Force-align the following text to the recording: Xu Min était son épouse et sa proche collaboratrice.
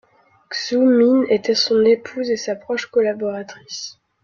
Xu 0.49 0.79
Min 0.83 1.25
était 1.29 1.53
son 1.53 1.85
épouse 1.85 2.31
et 2.31 2.35
sa 2.35 2.55
proche 2.55 2.87
collaboratrice. 2.87 3.99